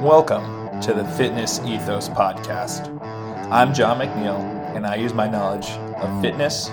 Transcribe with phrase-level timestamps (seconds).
[0.00, 2.88] Welcome to the Fitness Ethos Podcast.
[3.50, 4.38] I'm John McNeil,
[4.76, 6.70] and I use my knowledge of fitness,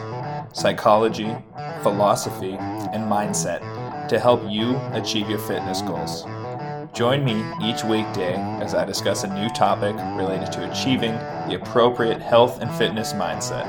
[0.53, 1.35] psychology,
[1.81, 6.25] philosophy, and mindset to help you achieve your fitness goals.
[6.95, 11.11] Join me each weekday as I discuss a new topic related to achieving
[11.45, 13.65] the appropriate health and fitness mindset.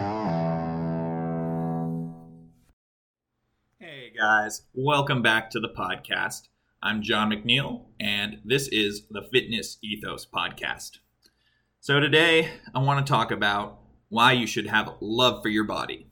[3.81, 6.43] Hey guys, welcome back to the podcast.
[6.81, 10.99] I'm John McNeil, and this is the Fitness Ethos Podcast.
[11.81, 16.07] So, today I want to talk about why you should have love for your body,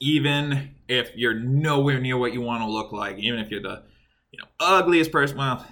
[0.00, 3.84] even if you're nowhere near what you want to look like, even if you're the
[4.32, 5.38] you know ugliest person.
[5.38, 5.66] Well,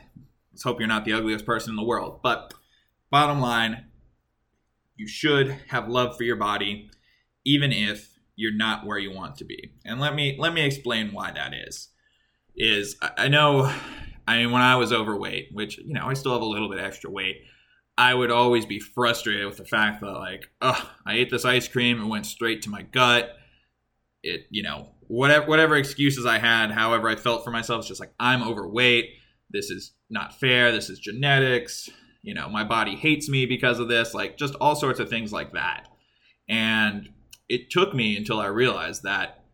[0.57, 2.21] let's hope you're not the ugliest person in the world.
[2.23, 2.55] But
[3.11, 3.89] bottom line,
[4.97, 6.89] you should have love for your body,
[7.45, 9.75] even if you're not where you want to be.
[9.85, 11.89] And let me let me explain why that is.
[12.57, 13.71] Is I know
[14.27, 16.81] I mean, when I was overweight, which, you know, I still have a little bit
[16.81, 17.43] extra weight,
[17.99, 21.69] I would always be frustrated with the fact that, like, oh, I ate this ice
[21.69, 23.37] cream, it went straight to my gut.
[24.23, 28.01] It, you know, whatever whatever excuses I had, however I felt for myself, it's just
[28.01, 29.11] like I'm overweight.
[29.51, 30.73] This is not fair.
[30.73, 31.89] This is genetics.
[32.23, 34.15] You know, my body hates me because of this.
[34.15, 35.89] Like, just all sorts of things like that.
[36.49, 37.09] And
[37.49, 39.45] it took me until I realized that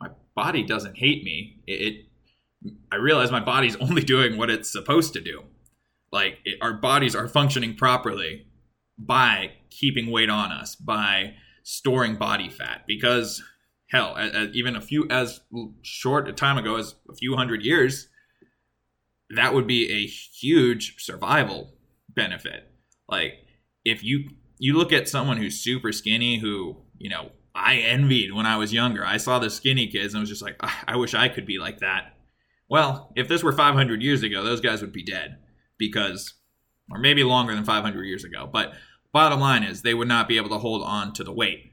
[0.00, 1.62] my body doesn't hate me.
[1.66, 2.06] It, it
[2.92, 5.44] I realized my body's only doing what it's supposed to do.
[6.12, 8.46] Like it, our bodies are functioning properly
[8.98, 12.84] by keeping weight on us, by storing body fat.
[12.86, 13.42] Because
[13.90, 14.16] hell,
[14.52, 15.40] even a few as
[15.82, 18.08] short a time ago as a few hundred years,
[19.30, 21.74] that would be a huge survival
[22.08, 22.70] benefit.
[23.08, 23.34] Like
[23.84, 28.46] if you you look at someone who's super skinny who you know I envied when
[28.46, 29.04] I was younger.
[29.04, 31.58] I saw the skinny kids and was just like, ah, I wish I could be
[31.58, 32.14] like that.
[32.68, 35.38] Well, if this were 500 years ago, those guys would be dead
[35.78, 36.34] because,
[36.90, 38.48] or maybe longer than 500 years ago.
[38.50, 38.74] But
[39.12, 41.72] bottom line is, they would not be able to hold on to the weight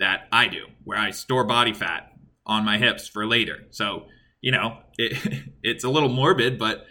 [0.00, 2.12] that I do, where I store body fat
[2.46, 3.66] on my hips for later.
[3.70, 4.06] So,
[4.40, 6.86] you know, it, it's a little morbid, but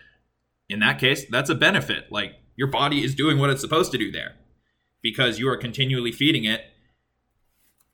[0.70, 2.12] in that case, that's a benefit.
[2.12, 4.36] Like your body is doing what it's supposed to do there
[5.02, 6.62] because you are continually feeding it.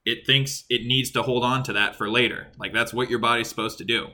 [0.06, 2.48] It thinks it needs to hold on to that for later.
[2.58, 4.08] Like that's what your body's supposed to do.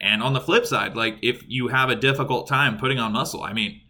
[0.00, 3.42] And on the flip side, like if you have a difficult time putting on muscle,
[3.42, 3.80] I mean,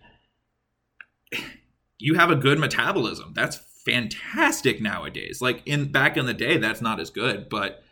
[1.98, 3.32] you have a good metabolism.
[3.34, 5.40] That's fantastic nowadays.
[5.40, 7.48] Like in back in the day, that's not as good.
[7.48, 7.82] But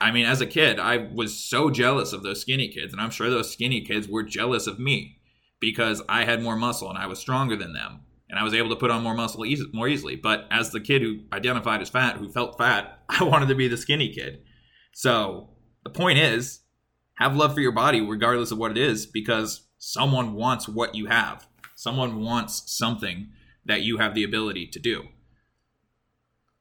[0.00, 3.10] I mean, as a kid, I was so jealous of those skinny kids, and I'm
[3.10, 5.17] sure those skinny kids were jealous of me
[5.60, 8.70] because I had more muscle and I was stronger than them, and I was able
[8.70, 10.16] to put on more muscle more easily.
[10.16, 13.68] But as the kid who identified as fat, who felt fat, I wanted to be
[13.68, 14.42] the skinny kid.
[14.92, 15.50] So
[15.84, 16.60] the point is,
[17.14, 21.06] have love for your body regardless of what it is because someone wants what you
[21.06, 21.46] have.
[21.74, 23.30] Someone wants something
[23.64, 25.04] that you have the ability to do.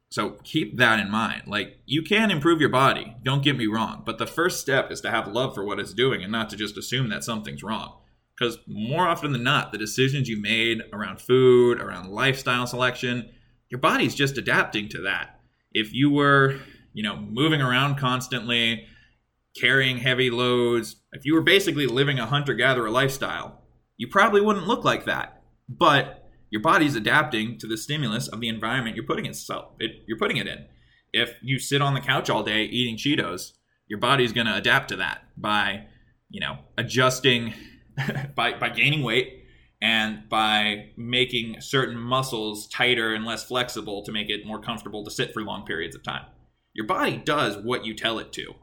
[0.09, 1.43] So keep that in mind.
[1.47, 5.01] Like you can improve your body, don't get me wrong, but the first step is
[5.01, 7.99] to have love for what it's doing and not to just assume that something's wrong.
[8.37, 13.29] Because more often than not, the decisions you made around food, around lifestyle selection,
[13.69, 15.39] your body's just adapting to that.
[15.71, 16.59] If you were,
[16.93, 18.85] you know, moving around constantly,
[19.59, 23.63] carrying heavy loads, if you were basically living a hunter gatherer lifestyle,
[23.97, 25.41] you probably wouldn't look like that.
[25.67, 30.17] But your body's adapting to the stimulus of the environment you're putting itself it, you're
[30.17, 30.65] putting it in.
[31.11, 33.53] If you sit on the couch all day eating Cheetos,
[33.87, 35.85] your body's going to adapt to that by,
[36.29, 37.53] you know, adjusting
[38.35, 39.45] by by gaining weight
[39.81, 45.11] and by making certain muscles tighter and less flexible to make it more comfortable to
[45.11, 46.25] sit for long periods of time.
[46.73, 48.55] Your body does what you tell it to.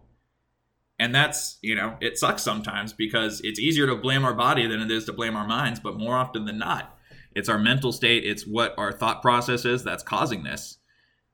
[0.98, 4.80] And that's, you know, it sucks sometimes because it's easier to blame our body than
[4.80, 6.96] it is to blame our minds, but more often than not,
[7.34, 10.78] it's our mental state, it's what our thought process is that's causing this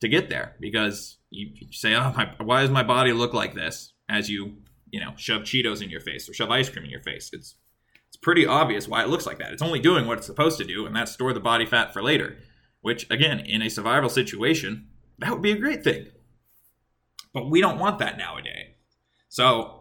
[0.00, 0.56] to get there.
[0.60, 3.92] Because you, say, oh, my, why does my body look like this?
[4.08, 4.56] As you,
[4.90, 7.30] you know, shove Cheetos in your face or shove ice cream in your face.
[7.32, 7.56] It's
[8.22, 9.52] pretty obvious why it looks like that.
[9.52, 12.02] It's only doing what it's supposed to do, and that's store the body fat for
[12.02, 12.38] later.
[12.82, 14.88] Which, again, in a survival situation,
[15.18, 16.06] that would be a great thing.
[17.32, 18.74] But we don't want that nowadays.
[19.28, 19.80] So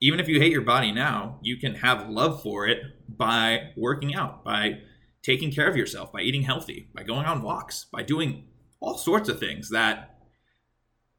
[0.00, 4.14] even if you hate your body now, you can have love for it by working
[4.14, 4.80] out, by
[5.22, 8.44] taking care of yourself, by eating healthy, by going on walks, by doing
[8.80, 10.18] all sorts of things that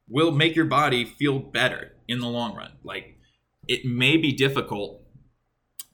[0.10, 2.72] will make your body feel better in the long run.
[2.84, 3.18] Like
[3.68, 5.01] it may be difficult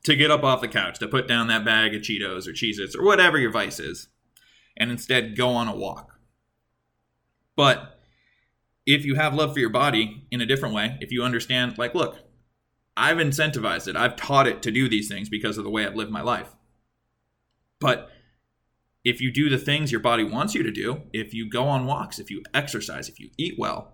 [0.04, 2.80] to get up off the couch, to put down that bag of Cheetos or Cheez
[2.80, 4.10] Its or whatever your vice is,
[4.78, 6.20] and instead go on a walk.
[7.56, 8.00] But
[8.86, 11.96] if you have love for your body in a different way, if you understand, like,
[11.96, 12.18] look,
[12.98, 15.96] I've incentivized it, I've taught it to do these things because of the way I've
[15.96, 16.56] lived my life.
[17.80, 18.10] But
[19.04, 21.86] if you do the things your body wants you to do, if you go on
[21.86, 23.94] walks, if you exercise, if you eat well,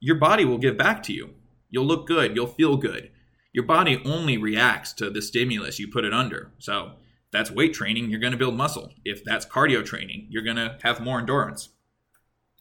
[0.00, 1.34] your body will give back to you.
[1.70, 3.10] You'll look good, you'll feel good.
[3.52, 6.52] Your body only reacts to the stimulus you put it under.
[6.58, 6.92] So,
[7.26, 8.92] if that's weight training, you're going to build muscle.
[9.04, 11.70] If that's cardio training, you're going to have more endurance.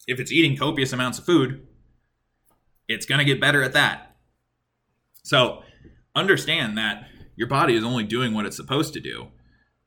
[0.08, 1.66] If it's eating copious amounts of food,
[2.88, 4.16] it's going to get better at that.
[5.24, 5.64] So,
[6.16, 9.28] understand that your body is only doing what it's supposed to do.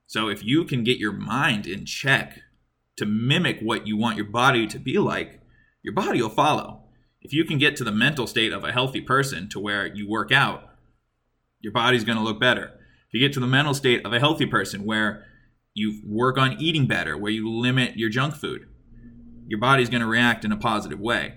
[0.06, 2.40] So, if you can get your mind in check
[2.96, 5.40] to mimic what you want your body to be like,
[5.82, 6.84] your body will follow.
[7.20, 10.08] If you can get to the mental state of a healthy person to where you
[10.08, 10.73] work out,
[11.64, 12.66] your body's going to look better.
[13.08, 15.24] If you get to the mental state of a healthy person where
[15.72, 18.66] you work on eating better, where you limit your junk food,
[19.46, 21.36] your body's going to react in a positive way.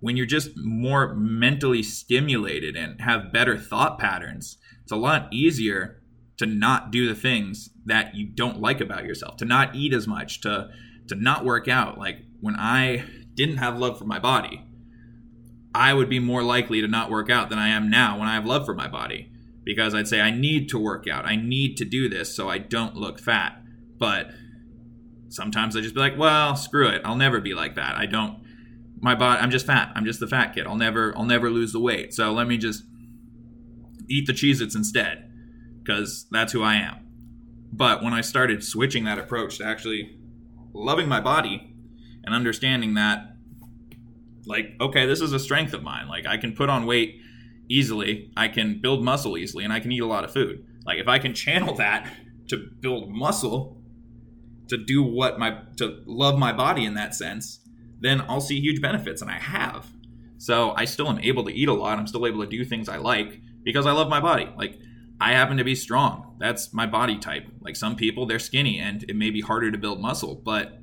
[0.00, 6.00] When you're just more mentally stimulated and have better thought patterns, it's a lot easier
[6.36, 10.06] to not do the things that you don't like about yourself, to not eat as
[10.06, 10.70] much, to
[11.08, 11.98] to not work out.
[11.98, 13.04] Like when I
[13.34, 14.64] didn't have love for my body,
[15.74, 18.34] I would be more likely to not work out than I am now when I
[18.34, 19.32] have love for my body
[19.66, 21.26] because I'd say I need to work out.
[21.26, 23.60] I need to do this so I don't look fat.
[23.98, 24.30] But
[25.28, 27.02] sometimes I just be like, well, screw it.
[27.04, 27.96] I'll never be like that.
[27.96, 28.38] I don't
[29.00, 29.92] my body I'm just fat.
[29.94, 30.66] I'm just the fat kid.
[30.66, 32.14] I'll never I'll never lose the weight.
[32.14, 32.84] So let me just
[34.08, 35.30] eat the Cheez-Its instead
[35.82, 37.08] because that's who I am.
[37.72, 40.16] But when I started switching that approach to actually
[40.72, 41.74] loving my body
[42.24, 43.34] and understanding that
[44.46, 46.06] like okay, this is a strength of mine.
[46.06, 47.20] Like I can put on weight
[47.68, 50.64] easily, I can build muscle easily and I can eat a lot of food.
[50.84, 52.12] Like if I can channel that
[52.48, 53.82] to build muscle
[54.68, 57.60] to do what my to love my body in that sense,
[58.00, 59.86] then I'll see huge benefits and I have.
[60.38, 61.98] So I still am able to eat a lot.
[61.98, 64.48] I'm still able to do things I like because I love my body.
[64.56, 64.78] Like
[65.20, 66.36] I happen to be strong.
[66.38, 67.46] That's my body type.
[67.60, 70.78] Like some people they're skinny and it may be harder to build muscle, but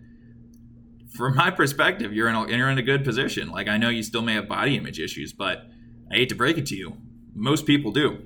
[1.13, 3.49] from my perspective, you're in a, you're in a good position.
[3.49, 5.67] Like I know you still may have body image issues, but
[6.13, 6.97] I hate to break it to you,
[7.33, 8.21] most people do.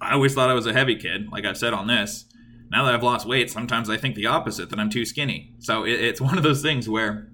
[0.00, 2.26] I always thought I was a heavy kid, like I've said on this
[2.70, 5.54] now that I've lost weight, sometimes I think the opposite that I'm too skinny.
[5.58, 7.28] So it, it's one of those things where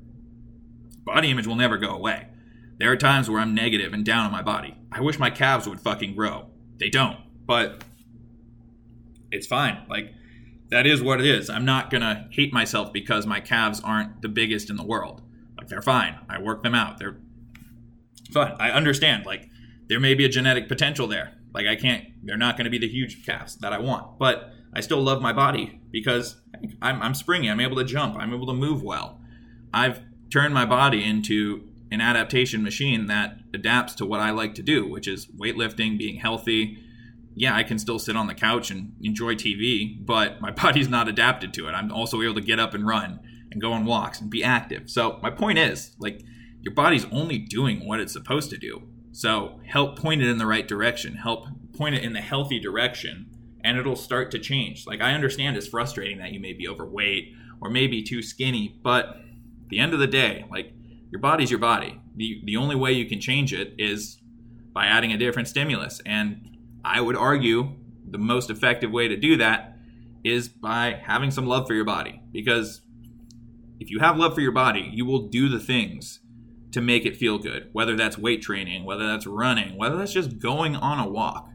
[1.04, 2.28] body image will never go away.
[2.78, 4.76] There are times where I'm negative and down on my body.
[4.90, 6.46] I wish my calves would fucking grow.
[6.78, 7.84] They don't, but
[9.30, 9.84] it's fine.
[9.88, 10.12] Like,
[10.70, 11.48] that is what it is.
[11.48, 15.22] I'm not gonna hate myself because my calves aren't the biggest in the world.
[15.56, 16.18] Like, they're fine.
[16.28, 16.98] I work them out.
[16.98, 17.16] They're
[18.32, 18.56] fine.
[18.58, 19.26] I understand.
[19.26, 19.48] Like,
[19.88, 21.34] there may be a genetic potential there.
[21.52, 24.18] Like, I can't, they're not gonna be the huge calves that I want.
[24.18, 26.36] But I still love my body because
[26.82, 27.50] I'm, I'm springy.
[27.50, 28.16] I'm able to jump.
[28.16, 29.20] I'm able to move well.
[29.72, 30.00] I've
[30.30, 34.88] turned my body into an adaptation machine that adapts to what I like to do,
[34.88, 36.78] which is weightlifting, being healthy.
[37.36, 41.08] Yeah, I can still sit on the couch and enjoy TV, but my body's not
[41.08, 41.72] adapted to it.
[41.72, 43.20] I'm also able to get up and run
[43.52, 44.90] and go on walks and be active.
[44.90, 46.22] So, my point is like,
[46.64, 48.82] your body's only doing what it's supposed to do.
[49.12, 51.46] So, help point it in the right direction, help
[51.76, 53.30] point it in the healthy direction
[53.64, 54.86] and it'll start to change.
[54.86, 59.06] Like I understand it's frustrating that you may be overweight or maybe too skinny, but
[59.06, 60.72] at the end of the day, like
[61.10, 62.00] your body's your body.
[62.14, 64.18] The the only way you can change it is
[64.72, 66.00] by adding a different stimulus.
[66.04, 67.74] And I would argue
[68.08, 69.78] the most effective way to do that
[70.22, 72.82] is by having some love for your body because
[73.80, 76.20] if you have love for your body, you will do the things
[76.74, 80.38] to make it feel good, whether that's weight training, whether that's running, whether that's just
[80.38, 81.48] going on a walk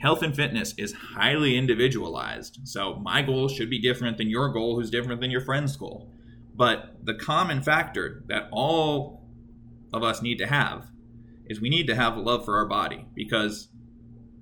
[0.00, 2.60] health and fitness is highly individualized.
[2.64, 6.10] So my goal should be different than your goal, who's different than your friend's goal.
[6.54, 9.22] But the common factor that all
[9.92, 10.90] of us need to have
[11.46, 13.68] is we need to have love for our body because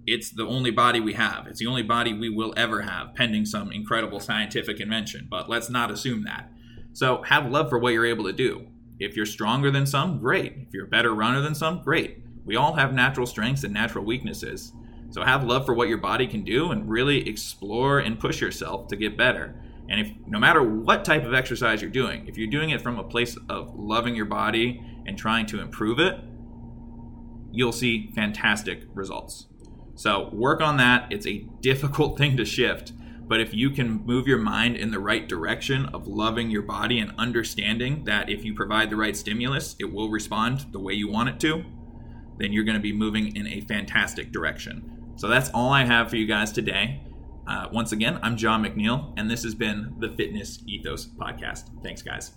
[0.07, 1.47] it's the only body we have.
[1.47, 5.27] It's the only body we will ever have, pending some incredible scientific invention.
[5.31, 6.51] But let's not assume that.
[6.93, 8.69] So have love for what you're able to do.
[8.99, 10.55] If you're stronger than some, great.
[10.67, 12.23] If you're a better runner than some, great.
[12.45, 14.73] We all have natural strengths and natural weaknesses.
[15.11, 18.89] So have love for what your body can do and really explore and push yourself
[18.89, 19.55] to get better.
[19.89, 22.99] And if no matter what type of exercise you're doing, if you're doing it from
[22.99, 26.17] a place of loving your body and trying to improve it,
[27.51, 29.47] you'll see fantastic results.
[29.95, 31.11] So work on that.
[31.11, 32.93] It's a difficult thing to shift,
[33.29, 36.99] but if you can move your mind in the right direction of loving your body
[36.99, 41.09] and understanding that if you provide the right stimulus, it will respond the way you
[41.09, 41.63] want it to,
[42.39, 45.13] then you're going to be moving in a fantastic direction.
[45.17, 47.03] So that's all I have for you guys today.
[47.47, 51.71] Uh, once again, I'm John McNeil, and this has been the Fitness Ethos Podcast.
[51.83, 52.33] Thanks, guys.